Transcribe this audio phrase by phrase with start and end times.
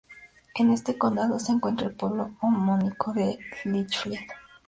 [0.55, 4.17] En este condado se encuentra el pueblo homónimo de Litchfield.